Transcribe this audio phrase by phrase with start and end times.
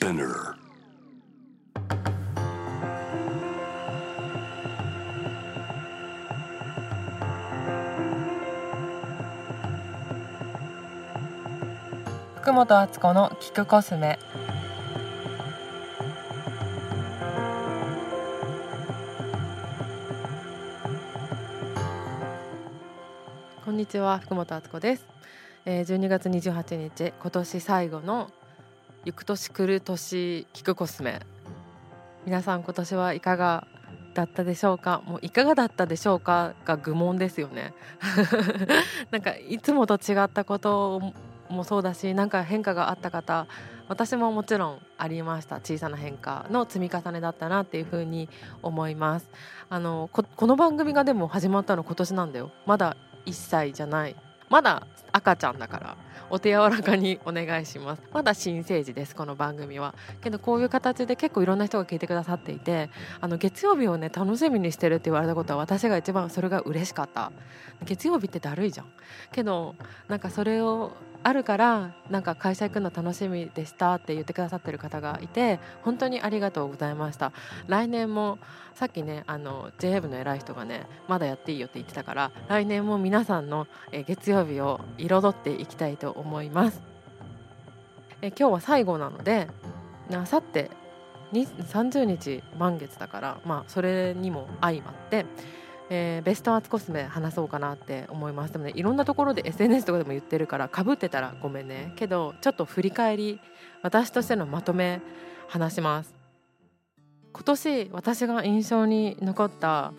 [0.00, 0.54] Spinner.
[12.36, 14.18] 福本敦子の聞くコスメ
[23.66, 25.06] こんにちは福本敦子です、
[25.66, 28.30] えー、12月28日今年最後の
[29.06, 31.20] 行く年来る年聞くコスメ。
[32.26, 33.66] 皆さん今年はいかが
[34.12, 35.02] だったでしょうか？
[35.06, 37.72] もういかがだったでしょうかが愚問ですよね。
[39.10, 41.00] なんかいつもと違ったこと
[41.48, 43.46] もそうだしなんか変化があった方
[43.88, 45.56] 私ももちろんありました。
[45.56, 48.28] 小さな変化の積み重ねだったなっていうふうに
[48.62, 49.30] 思います。
[49.70, 52.50] あのこの番組がでも始まったの今年なんだよ。
[52.66, 54.16] まだ1歳じゃない。
[54.50, 55.96] まだ赤ちゃんだから
[56.28, 58.02] お手柔らかにお願いします。
[58.12, 59.94] まだ新生児ですこの番組は。
[60.20, 67.32] けどこういう形で結構いろんな人が聞いてくださっていてあの月曜日をね楽しみにしてるって言われたことは私が一番それが嬉しかった。
[67.84, 68.92] 月曜日ってだるいじゃん。
[69.30, 69.76] けど
[70.08, 77.32] なんかそれをあるからなんか会社行くの楽しみでしたって言ってくださってる方がいて本当にありがとうございました。
[77.66, 78.38] 来年も
[78.74, 83.66] さっきねあの JA 部の偉い人がねまだやっていいよって言ってたから来年も皆さんの
[84.06, 86.80] 月曜日を彩っていきたいと思います。
[88.22, 89.48] え今日は最後なので
[90.12, 90.70] あさって
[91.32, 95.26] 30日満月だからまあそれにも相まって
[95.90, 98.52] えー、ベストアーツコスメ話そうかなって思います。
[98.52, 101.92] でもねいろんなところで SNS とかでも言ってるからかぶってたらごめんね。
[101.96, 103.40] けどちょっと振り返り
[103.82, 105.02] 私としてのまとめ
[105.48, 106.14] 話します。
[107.32, 109.92] 今年私が印象に残った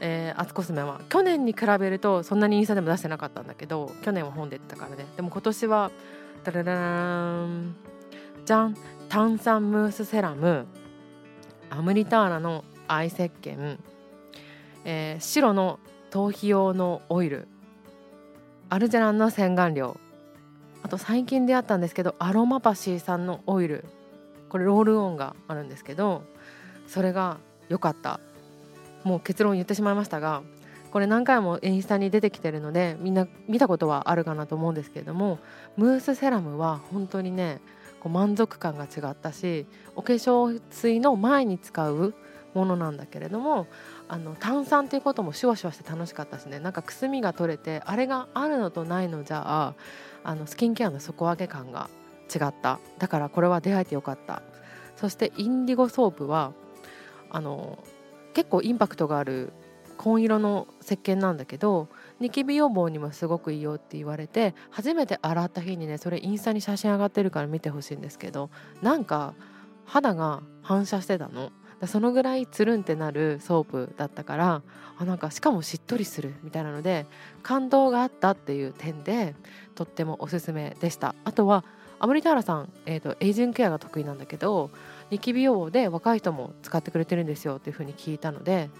[0.00, 5.04] えー、アツコスメは去年に比べるとそんなにインスタでも出してなかったんだけど去年は本で言ったからね。
[5.16, 5.90] でも今年は
[6.42, 7.76] ダラララン
[8.46, 8.76] じゃん
[9.08, 10.66] 炭酸ムースセラム
[11.68, 13.78] アムリターナのアイ石鹸
[14.84, 15.78] えー、白の
[16.10, 17.48] 頭皮用のオイル。
[18.68, 19.98] アルジェランの洗顔料。
[20.82, 23.84] あと最近出会ったんですけどアロマパシーさんのオイル。
[24.48, 26.24] これロールオンがあるんですけど
[26.88, 28.20] それが良かった。
[29.04, 30.42] もう結論言ってしまいましたが
[30.90, 35.38] これ何回もインスタに出てきてるのでみんな見たことはあるかなと思うんですけれども
[35.76, 37.60] ムースセラムは本当にね
[38.00, 42.14] こう満足感が違ったしお化粧水の前に使う
[42.54, 43.66] ものなんだけれども
[44.08, 46.58] あの炭酸っていうこともシュワシュワして楽しかったしね。
[46.58, 49.74] なんかくすみが取れてあれがあるのとないのじゃあ
[50.24, 51.88] あのスキンケアの底上げ感が
[52.34, 52.80] 違った。
[52.98, 54.42] だからこれは出会えてよかった。
[54.96, 56.52] そしてインディゴソープは
[57.30, 57.78] あの
[58.34, 59.52] 結構インパクトがある
[59.96, 61.88] 紺色の石鹸なんだけど
[62.20, 68.50] ニキビ予防にもすごくいいよって言われて初めて洗った日にねそれインスタに写真上がってるから見てほしいんですけど
[68.82, 69.34] なんか
[69.84, 71.50] 肌が反射してたの。
[71.86, 74.62] そのぐらいつるんってなるソープだったから
[74.98, 77.06] あなんかしかもしっとりするみたいなので
[77.42, 79.34] 感動があったっていう点で
[79.74, 81.14] とってもおすすめでした。
[81.24, 81.64] あとは
[82.02, 84.70] アムリターラさん、えーと、エイジングケアが得意なんだけど
[85.10, 88.70] ニキビ予防で若い人も使ってくれてるんですよっていうふうに聞いたので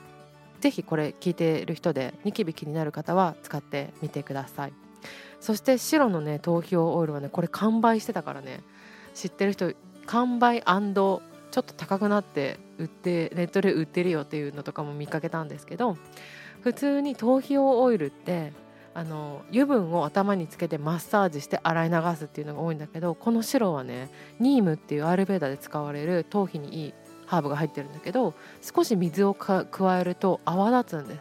[0.61, 4.73] 是非これ聞いてる人でニキビ気になる方は使ってみてください。
[5.41, 8.63] そして白のね頭皮用オイルはねこれ完売してたからね
[9.15, 9.73] 知ってる人
[10.07, 10.63] 完売
[11.51, 15.97] ちょっと高くなって売ってネットで売ってるよっていうのとかも見かけたんですけど
[16.63, 18.53] 普通に頭皮用オイルって
[18.93, 26.95] あの油分を頭につけてマッサージして洗い流すっていうのが多いんだけどこの白はねニームっていうアルベーダで使われる頭皮にいい
[27.27, 29.65] ハーブが入ってるんだけど少し水を加
[30.01, 31.21] えると泡立つんです。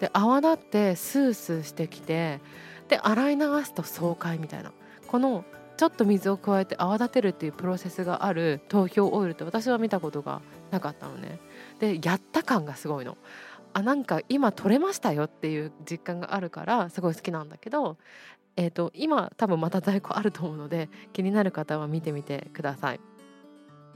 [0.00, 2.40] で泡立ってスースーしてきて
[2.88, 4.72] で洗い流すと爽快みたいな。
[5.06, 5.44] この
[5.78, 11.38] ちょっと水を加えて泡立てるっていうプロセスがある頭皮オイルって私は見たことがなかったのね。
[11.78, 13.16] でやった感がすごいの。
[13.74, 17.96] あなんか今取れましたよっていう実感があるからすごい好きなんだけど、
[18.56, 23.00] えーと、今多分また在庫あると思うので気になる方は見てみてください。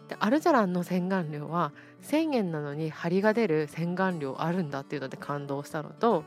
[0.06, 6.23] でアルジャランの洗顔料は1,000円なのに張りが出る洗顔料あるんだっていうので感動したのと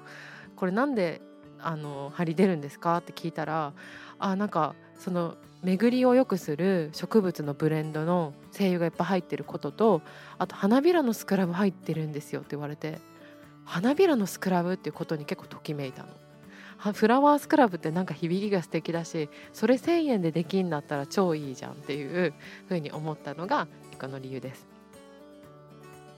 [0.57, 1.21] これなんで
[1.59, 3.71] あの張り出るんですかって聞いたら
[4.19, 10.01] あなんかその巡りを良くする植物のブレンドの精油がいっぱい入ってることと
[10.37, 12.99] あと花びらのスクラブ入ってるんですよって言われて
[13.65, 16.09] 花びらのスクラブっていうことに結構ときめいたの。
[16.93, 22.33] フラワースクラブってなんか響きが素敵だしそれ1,000円でできんだったら超いいじゃんっていう
[22.67, 24.67] ふうに思ったのが一個の理由です。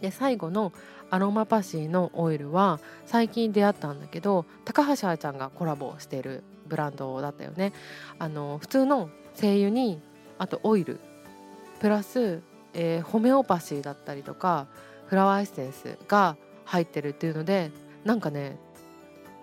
[0.02, 0.72] で最後の
[1.10, 7.72] アロマパシーのオイルは最近出会ったんだけど高橋愛ちゃんがコラボしてるブランドだったよね。
[8.20, 10.02] あの普通の精油に
[10.38, 11.00] あとオイル
[11.80, 12.42] プラス、
[12.74, 14.68] えー、ホメオパシーだったりとか
[15.08, 16.36] フラワーエッセンスが
[16.66, 17.72] 入ってるっていうので
[18.04, 18.58] なんかね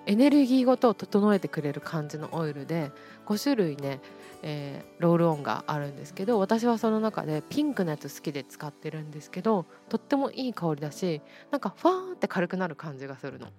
[0.07, 2.91] エネルギーごと整えてくれる感じのオイルで
[3.27, 4.01] 5種類ね、
[4.47, 13.53] えー、ロールオンがあるんですけど私はその中でピンクのやつ好きで使ってるんですけどとってもいい香りだしなんかファーって軽くなる感じがするのちょ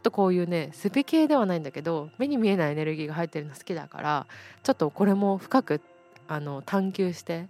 [0.00, 4.26] っとこういうねスピ系ではないんだけど目に見えないエネルギーが入ってるの好きだから
[4.62, 5.82] ちょっとこれも深く
[6.28, 7.48] あの探求して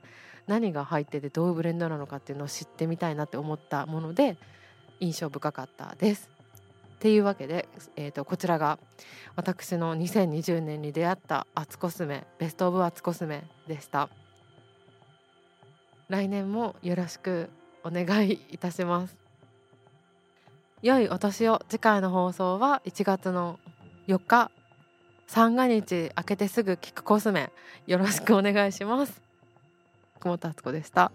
[0.49, 4.37] 何が入っててどういうブレンドなのかっていうのを知ってみたいなって思ったもので
[4.99, 6.32] 印象深かったです。
[7.03, 8.79] っていうわけで、えーと、こちらが
[9.35, 14.09] 私の2020年に出会ったアツコスメベスト・オブ・アツコスメでした。
[16.09, 17.51] 来年もよろしく
[17.83, 19.17] お願いいたします。
[20.81, 21.61] 良いお年を。
[21.69, 23.59] 次回の放送は1月の
[24.07, 24.53] 4日。
[25.27, 27.51] 三が日明けてすぐ聞くコスメ。
[27.89, 29.21] よろしくお願いします。
[30.21, 31.11] 久保田敦子でした。